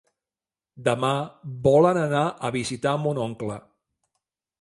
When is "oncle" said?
3.27-3.59